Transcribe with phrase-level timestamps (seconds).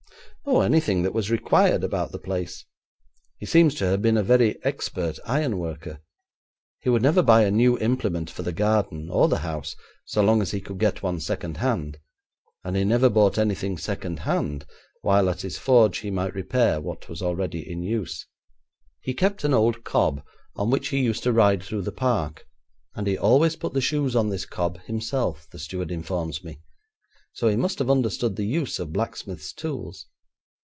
[0.43, 2.65] 'Oh, anything that was required about the place.
[3.37, 5.99] He seems to have been a very expert ironworker.
[6.79, 10.41] He would never buy a new implement for the garden or the house so long
[10.41, 11.99] as he could get one second hand,
[12.63, 14.65] and he never bought anything second hand
[15.01, 18.25] while at his forge he might repair what was already in use.
[18.99, 20.23] He kept an old cob,
[20.55, 22.47] on which he used to ride through the park,
[22.95, 26.61] and he always put the shoes on this cob himself, the steward informs me,
[27.31, 30.07] so he must have understood the use of blacksmith's tools.